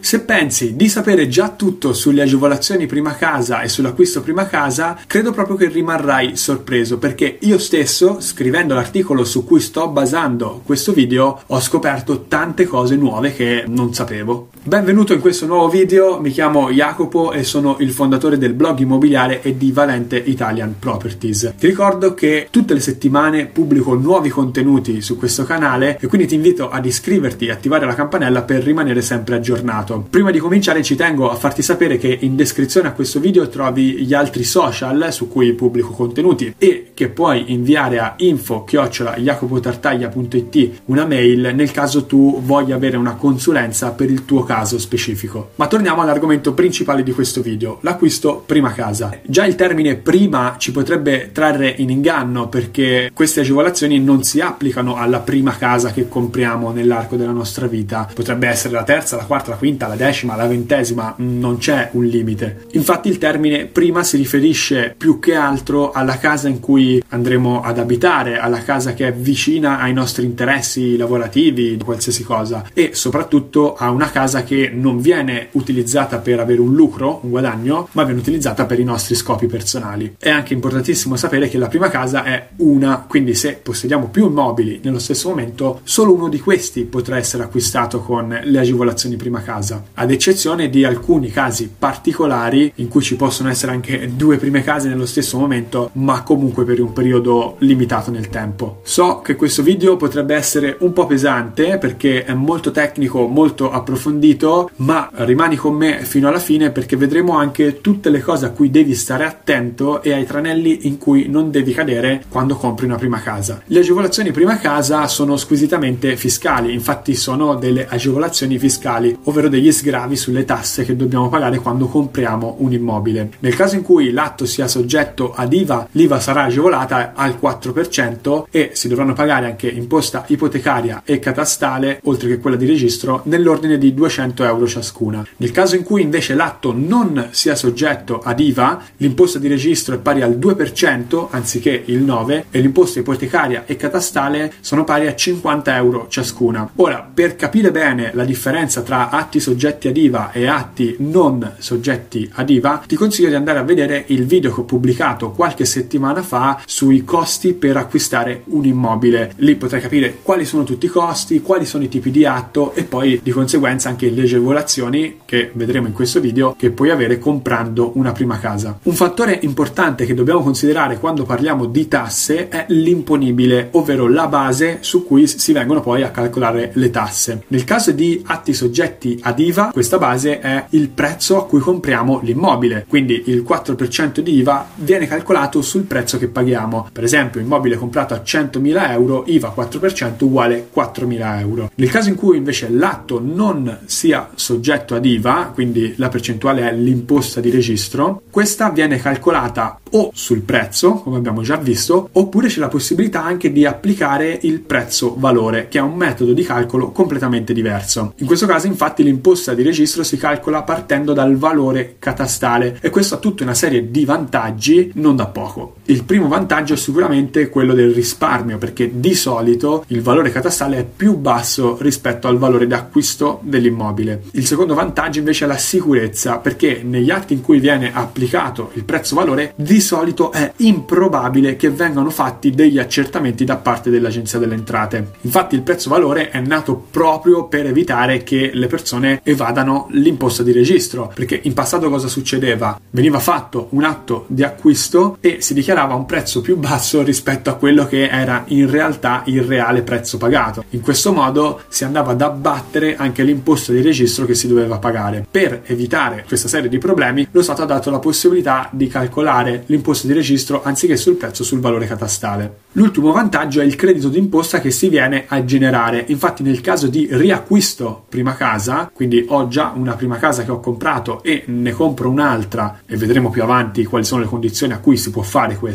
[0.00, 5.32] Se pensi di sapere già tutto sulle agevolazioni prima casa e sull'acquisto prima casa, credo
[5.32, 11.42] proprio che rimarrai sorpreso perché io stesso, scrivendo l'articolo su cui sto basando questo video,
[11.46, 14.50] ho scoperto tante cose nuove che non sapevo.
[14.62, 19.42] Benvenuto in questo nuovo video, mi chiamo Jacopo e sono il fondatore del blog immobiliare
[19.42, 21.54] e di Valente Italian Properties.
[21.58, 26.34] Ti ricordo che tutte le settimane pubblico nuovi contenuti su questo canale e quindi ti
[26.34, 29.75] invito ad iscriverti e attivare la campanella per rimanere sempre aggiornato.
[30.08, 34.04] Prima di cominciare ci tengo a farti sapere che in descrizione a questo video trovi
[34.04, 41.52] gli altri social su cui pubblico contenuti e che puoi inviare a info-jacopotartaglia.it una mail
[41.54, 45.50] nel caso tu voglia avere una consulenza per il tuo caso specifico.
[45.56, 49.18] Ma torniamo all'argomento principale di questo video, l'acquisto prima casa.
[49.24, 54.96] Già il termine prima ci potrebbe trarre in inganno perché queste agevolazioni non si applicano
[54.96, 58.08] alla prima casa che compriamo nell'arco della nostra vita.
[58.12, 62.04] Potrebbe essere la terza, la quarta, la quinta, la decima, la ventesima, non c'è un
[62.04, 62.66] limite.
[62.72, 67.78] Infatti il termine prima si riferisce più che altro alla casa in cui andremo ad
[67.78, 73.90] abitare, alla casa che è vicina ai nostri interessi lavorativi, qualsiasi cosa, e soprattutto a
[73.90, 78.66] una casa che non viene utilizzata per avere un lucro, un guadagno, ma viene utilizzata
[78.66, 80.14] per i nostri scopi personali.
[80.18, 84.80] È anche importantissimo sapere che la prima casa è una, quindi se possediamo più immobili
[84.82, 89.55] nello stesso momento, solo uno di questi potrà essere acquistato con le agevolazioni prima casa
[89.56, 94.62] casa, ad eccezione di alcuni casi particolari in cui ci possono essere anche due prime
[94.62, 98.80] case nello stesso momento, ma comunque per un periodo limitato nel tempo.
[98.84, 104.70] So che questo video potrebbe essere un po' pesante perché è molto tecnico, molto approfondito,
[104.76, 108.70] ma rimani con me fino alla fine perché vedremo anche tutte le cose a cui
[108.70, 113.20] devi stare attento e ai tranelli in cui non devi cadere quando compri una prima
[113.20, 113.62] casa.
[113.66, 120.16] Le agevolazioni prima casa sono squisitamente fiscali, infatti sono delle agevolazioni fiscali, ovvero degli sgravi
[120.16, 123.30] sulle tasse che dobbiamo pagare quando compriamo un immobile.
[123.40, 128.70] Nel caso in cui l'atto sia soggetto ad IVA, l'IVA sarà agevolata al 4% e
[128.74, 133.94] si dovranno pagare anche imposta ipotecaria e catastale, oltre che quella di registro, nell'ordine di
[133.94, 135.26] 200 euro ciascuna.
[135.38, 139.98] Nel caso in cui invece l'atto non sia soggetto ad IVA, l'imposta di registro è
[139.98, 145.76] pari al 2% anziché il 9% e l'imposta ipotecaria e catastale sono pari a 50
[145.76, 146.70] euro ciascuna.
[146.76, 152.28] Ora, per capire bene la differenza tra atti soggetti ad IVA e atti non soggetti
[152.34, 156.22] ad IVA, ti consiglio di andare a vedere il video che ho pubblicato qualche settimana
[156.22, 159.32] fa sui costi per acquistare un immobile.
[159.36, 162.84] Lì potrai capire quali sono tutti i costi, quali sono i tipi di atto e
[162.84, 167.92] poi di conseguenza anche le agevolazioni che vedremo in questo video che puoi avere comprando
[167.94, 168.78] una prima casa.
[168.82, 174.78] Un fattore importante che dobbiamo considerare quando parliamo di tasse è l'imponibile, ovvero la base
[174.80, 177.44] su cui si vengono poi a calcolare le tasse.
[177.48, 182.20] Nel caso di atti soggetti ad IVA, questa base è il prezzo a cui compriamo
[182.22, 186.90] l'immobile, quindi il 4% di IVA viene calcolato sul prezzo che paghiamo.
[186.92, 191.70] Per esempio, immobile comprato a 100.000 euro, IVA 4% uguale 4.000 euro.
[191.74, 196.72] Nel caso in cui invece l'atto non sia soggetto ad IVA, quindi la percentuale è
[196.72, 202.60] l'imposta di registro, questa viene calcolata o sul prezzo, come abbiamo già visto, oppure c'è
[202.60, 207.52] la possibilità anche di applicare il prezzo valore, che è un metodo di calcolo completamente
[207.52, 208.12] diverso.
[208.18, 213.14] In questo caso, infatti, l'imposta di registro si calcola partendo dal valore catastale e questo
[213.14, 215.75] ha tutta una serie di vantaggi non da poco.
[215.88, 220.84] Il primo vantaggio è sicuramente quello del risparmio perché di solito il valore catastale è
[220.84, 224.22] più basso rispetto al valore d'acquisto dell'immobile.
[224.32, 228.82] Il secondo vantaggio invece è la sicurezza perché negli atti in cui viene applicato il
[228.82, 234.54] prezzo valore di solito è improbabile che vengano fatti degli accertamenti da parte dell'agenzia delle
[234.54, 235.12] entrate.
[235.20, 240.50] Infatti il prezzo valore è nato proprio per evitare che le persone evadano l'imposta di
[240.50, 242.76] registro, perché in passato cosa succedeva?
[242.90, 247.54] Veniva fatto un atto di acquisto e si dichiarava un prezzo più basso rispetto a
[247.54, 250.64] quello che era in realtà il reale prezzo pagato.
[250.70, 255.26] In questo modo si andava ad abbattere anche l'imposta di registro che si doveva pagare.
[255.30, 260.06] Per evitare questa serie di problemi, lo Stato ha dato la possibilità di calcolare l'imposta
[260.06, 262.64] di registro anziché sul prezzo sul valore catastale.
[262.72, 266.04] L'ultimo vantaggio è il credito d'imposta che si viene a generare.
[266.08, 270.60] Infatti nel caso di riacquisto prima casa, quindi ho già una prima casa che ho
[270.60, 274.96] comprato e ne compro un'altra e vedremo più avanti quali sono le condizioni a cui
[274.96, 275.65] si può fare questo,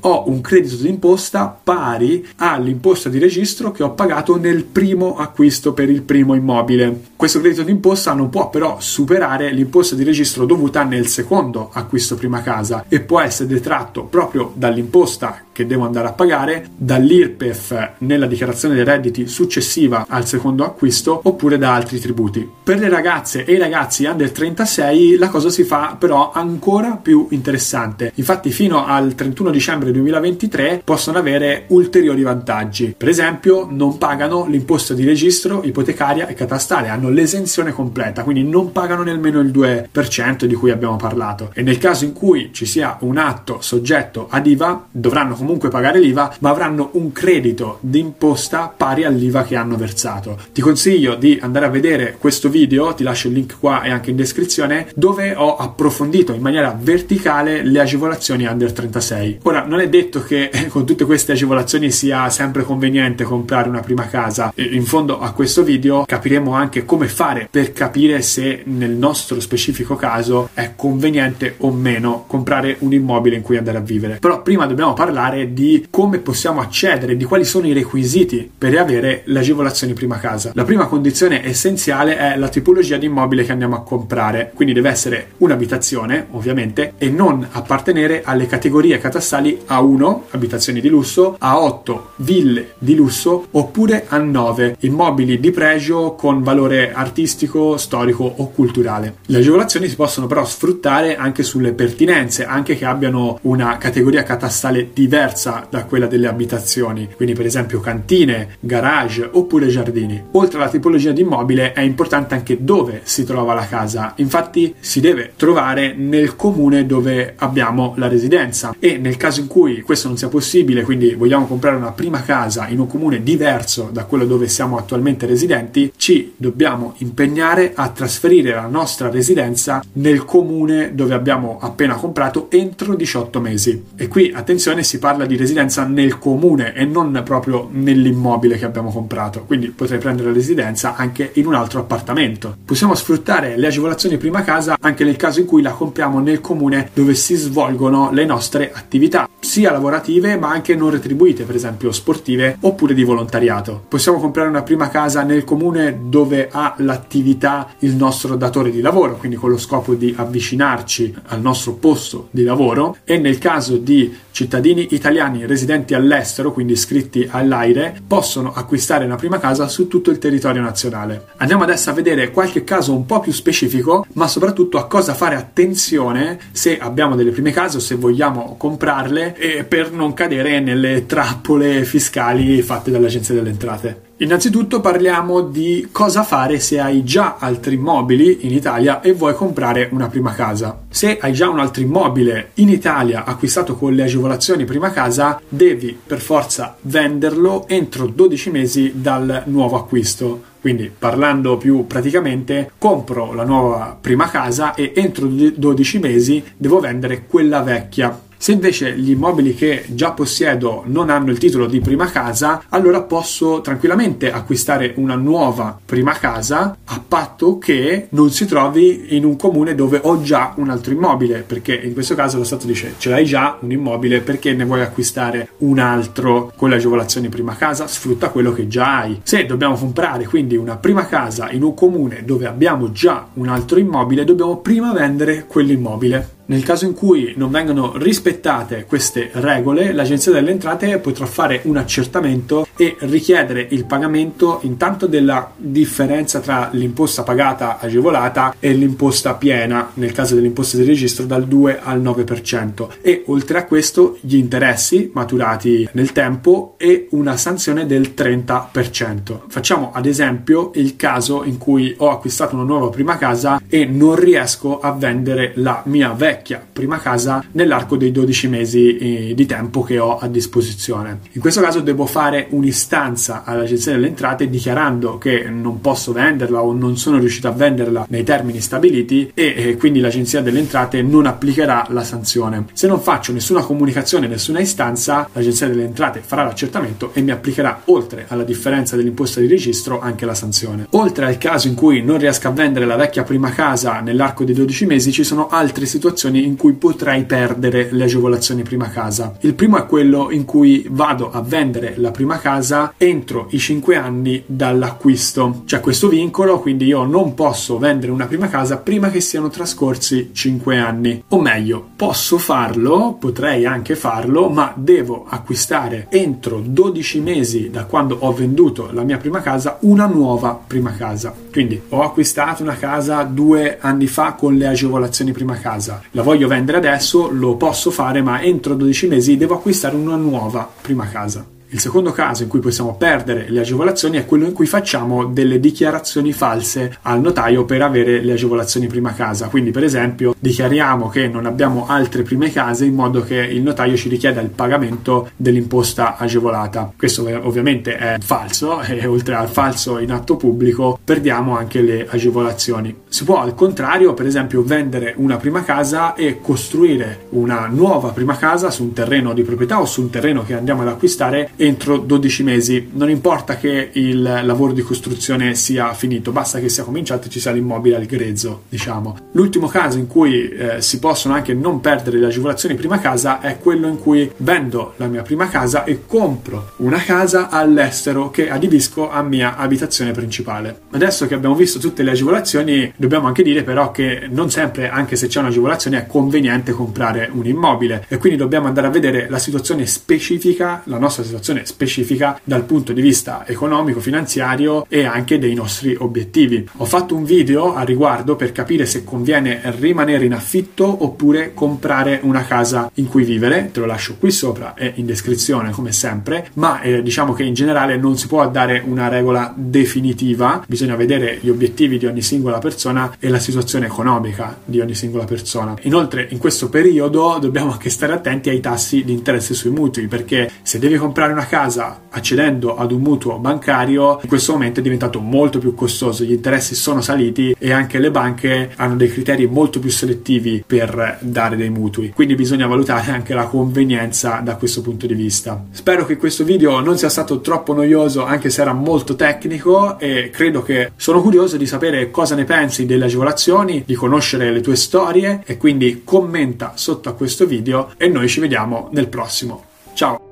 [0.00, 5.88] ho un credito d'imposta pari all'imposta di registro che ho pagato nel primo acquisto per
[5.88, 7.02] il primo immobile.
[7.16, 12.42] Questo credito d'imposta non può però superare l'imposta di registro dovuta nel secondo acquisto prima
[12.42, 18.74] casa e può essere detratto proprio dall'imposta che devo andare a pagare, dall'IRPEF nella dichiarazione
[18.74, 22.46] dei redditi successiva al secondo acquisto oppure da altri tributi.
[22.62, 27.28] Per le ragazze e i ragazzi under 36 la cosa si fa però ancora più
[27.30, 28.12] interessante.
[28.16, 32.94] Infatti fino al 31 dicembre 2023 possono avere ulteriori vantaggi.
[32.94, 38.72] Per esempio non pagano l'imposta di registro ipotecaria e catastale, hanno l'esenzione completa, quindi non
[38.72, 41.50] pagano nemmeno il 2% di cui abbiamo parlato.
[41.54, 45.68] E nel caso in cui ci sia un atto soggetto ad IVA dovranno comunque comunque
[45.68, 50.36] pagare l'IVA, ma avranno un credito d'imposta pari all'IVA che hanno versato.
[50.52, 54.10] Ti consiglio di andare a vedere questo video, ti lascio il link qua e anche
[54.10, 59.38] in descrizione, dove ho approfondito in maniera verticale le agevolazioni under 36.
[59.44, 64.08] Ora, non è detto che con tutte queste agevolazioni sia sempre conveniente comprare una prima
[64.08, 64.52] casa.
[64.56, 69.94] In fondo a questo video capiremo anche come fare per capire se nel nostro specifico
[69.94, 74.18] caso è conveniente o meno comprare un immobile in cui andare a vivere.
[74.18, 78.76] Però prima dobbiamo parlare parlare di come possiamo accedere, di quali sono i requisiti per
[78.78, 80.52] avere le agevolazioni prima casa.
[80.54, 84.88] La prima condizione essenziale è la tipologia di immobile che andiamo a comprare, quindi deve
[84.88, 92.74] essere un'abitazione, ovviamente, e non appartenere alle categorie catastali A1, abitazioni di lusso, A8, ville
[92.78, 99.16] di lusso, oppure A9, immobili di pregio con valore artistico, storico o culturale.
[99.26, 104.90] Le agevolazioni si possono però sfruttare anche sulle pertinenze, anche che abbiano una categoria catastale
[104.92, 110.22] diversa diversa da quella delle abitazioni, quindi per esempio cantine, garage oppure giardini.
[110.32, 115.00] Oltre alla tipologia di immobile è importante anche dove si trova la casa, infatti si
[115.00, 120.16] deve trovare nel comune dove abbiamo la residenza e nel caso in cui questo non
[120.16, 124.48] sia possibile, quindi vogliamo comprare una prima casa in un comune diverso da quello dove
[124.48, 131.58] siamo attualmente residenti, ci dobbiamo impegnare a trasferire la nostra residenza nel comune dove abbiamo
[131.60, 133.84] appena comprato entro 18 mesi.
[133.96, 138.66] E qui attenzione si parla parla di residenza nel comune e non proprio nell'immobile che
[138.66, 142.54] abbiamo comprato, quindi potrei prendere residenza anche in un altro appartamento.
[142.62, 146.90] Possiamo sfruttare le agevolazioni prima casa anche nel caso in cui la compriamo nel comune
[146.92, 152.58] dove si svolgono le nostre attività, sia lavorative ma anche non retribuite, per esempio sportive
[152.60, 153.84] oppure di volontariato.
[153.88, 159.16] Possiamo comprare una prima casa nel comune dove ha l'attività il nostro datore di lavoro,
[159.16, 164.14] quindi con lo scopo di avvicinarci al nostro posto di lavoro e nel caso di
[164.30, 170.18] cittadini italiani residenti all'estero, quindi iscritti all'AIRE, possono acquistare una prima casa su tutto il
[170.18, 171.26] territorio nazionale.
[171.36, 175.36] Andiamo adesso a vedere qualche caso un po' più specifico, ma soprattutto a cosa fare
[175.36, 181.84] attenzione se abbiamo delle prime case o se vogliamo comprarle per non cadere nelle trappole
[181.84, 184.05] fiscali fatte dall'Agenzia delle Entrate.
[184.18, 189.90] Innanzitutto parliamo di cosa fare se hai già altri immobili in Italia e vuoi comprare
[189.92, 190.84] una prima casa.
[190.88, 195.94] Se hai già un altro immobile in Italia acquistato con le agevolazioni prima casa, devi
[196.06, 200.44] per forza venderlo entro 12 mesi dal nuovo acquisto.
[200.62, 207.26] Quindi parlando più praticamente, compro la nuova prima casa e entro 12 mesi devo vendere
[207.26, 212.08] quella vecchia se invece gli immobili che già possiedo non hanno il titolo di prima
[212.12, 219.16] casa, allora posso tranquillamente acquistare una nuova prima casa a patto che non si trovi
[219.16, 222.68] in un comune dove ho già un altro immobile, perché in questo caso lo Stato
[222.68, 227.28] dice ce l'hai già un immobile perché ne vuoi acquistare un altro con le agevolazioni
[227.28, 229.22] prima casa, sfrutta quello che già hai.
[229.24, 233.80] Se dobbiamo comprare quindi una prima casa in un comune dove abbiamo già un altro
[233.80, 236.35] immobile, dobbiamo prima vendere quell'immobile.
[236.48, 241.76] Nel caso in cui non vengano rispettate queste regole, l'Agenzia delle Entrate potrà fare un
[241.76, 249.90] accertamento e richiedere il pagamento intanto della differenza tra l'imposta pagata agevolata e l'imposta piena,
[249.94, 255.10] nel caso dell'imposta di registro dal 2 al 9% e oltre a questo gli interessi
[255.14, 259.40] maturati nel tempo e una sanzione del 30%.
[259.48, 264.16] Facciamo ad esempio il caso in cui ho acquistato una nuova prima casa e non
[264.16, 269.82] riesco a vendere la mia vecchia prima casa nell'arco dei 12 mesi eh, di tempo
[269.82, 271.20] che ho a disposizione.
[271.32, 276.72] In questo caso devo fare un'istanza all'Agenzia delle Entrate dichiarando che non posso venderla o
[276.72, 281.86] non sono riuscito a venderla nei termini stabiliti e quindi l'Agenzia delle Entrate non applicherà
[281.90, 282.66] la sanzione.
[282.72, 287.82] Se non faccio nessuna comunicazione, nessuna istanza, l'Agenzia delle Entrate farà l'accertamento e mi applicherà
[287.84, 290.86] oltre alla differenza dell'imposta di registro anche la sanzione.
[290.90, 294.54] Oltre al caso in cui non riesco a vendere la vecchia prima casa nell'arco dei
[294.54, 299.34] 12 mesi, ci sono altre situazioni in cui potrei perdere le agevolazioni prima casa.
[299.40, 303.58] Il primo è quello in cui vado a vendere la prima casa casa entro i
[303.58, 305.62] 5 anni dall'acquisto.
[305.66, 310.30] C'è questo vincolo, quindi io non posso vendere una prima casa prima che siano trascorsi
[310.32, 311.22] 5 anni.
[311.28, 318.16] O meglio, posso farlo, potrei anche farlo, ma devo acquistare entro 12 mesi da quando
[318.20, 321.34] ho venduto la mia prima casa una nuova prima casa.
[321.52, 326.48] Quindi ho acquistato una casa due anni fa con le agevolazioni prima casa, la voglio
[326.48, 331.55] vendere adesso, lo posso fare, ma entro 12 mesi devo acquistare una nuova prima casa.
[331.76, 335.60] Il secondo caso in cui possiamo perdere le agevolazioni è quello in cui facciamo delle
[335.60, 339.48] dichiarazioni false al notaio per avere le agevolazioni prima casa.
[339.48, 343.94] Quindi, per esempio, dichiariamo che non abbiamo altre prime case in modo che il notaio
[343.94, 346.90] ci richieda il pagamento dell'imposta agevolata.
[346.96, 353.02] Questo ovviamente è falso e oltre al falso in atto pubblico perdiamo anche le agevolazioni.
[353.16, 358.36] Si può al contrario, per esempio, vendere una prima casa e costruire una nuova prima
[358.36, 361.96] casa su un terreno di proprietà o su un terreno che andiamo ad acquistare entro
[361.96, 362.90] 12 mesi.
[362.92, 367.40] Non importa che il lavoro di costruzione sia finito, basta che sia cominciato e ci
[367.40, 369.16] sia l'immobile al grezzo, diciamo.
[369.32, 373.56] L'ultimo caso in cui eh, si possono anche non perdere le agevolazioni prima casa è
[373.58, 379.10] quello in cui vendo la mia prima casa e compro una casa all'estero che adibisco
[379.10, 380.80] a mia abitazione principale.
[380.90, 385.14] Adesso che abbiamo visto tutte le agevolazioni, dobbiamo anche dire però che non sempre, anche
[385.14, 388.04] se c'è un'agevolazione, è conveniente comprare un immobile.
[388.08, 392.92] E quindi dobbiamo andare a vedere la situazione specifica, la nostra situazione specifica dal punto
[392.92, 396.68] di vista economico, finanziario e anche dei nostri obiettivi.
[396.78, 402.20] Ho fatto un video a riguardo per capire se conviene rimanere in affitto oppure comprare
[402.22, 406.48] una casa in cui vivere, te lo lascio qui sopra e in descrizione come sempre,
[406.54, 411.38] ma eh, diciamo che in generale non si può dare una regola definitiva, bisogna vedere
[411.40, 412.85] gli obiettivi di ogni singola persona
[413.18, 415.74] e la situazione economica di ogni singola persona.
[415.82, 420.50] Inoltre in questo periodo dobbiamo anche stare attenti ai tassi di interesse sui mutui perché
[420.62, 425.20] se devi comprare una casa accedendo ad un mutuo bancario in questo momento è diventato
[425.20, 429.78] molto più costoso, gli interessi sono saliti e anche le banche hanno dei criteri molto
[429.78, 435.06] più selettivi per dare dei mutui, quindi bisogna valutare anche la convenienza da questo punto
[435.06, 435.64] di vista.
[435.70, 440.30] Spero che questo video non sia stato troppo noioso anche se era molto tecnico e
[440.32, 444.76] credo che sono curioso di sapere cosa ne pensi delle agevolazioni, di conoscere le tue
[444.76, 449.64] storie e quindi commenta sotto a questo video e noi ci vediamo nel prossimo.
[449.94, 450.25] Ciao!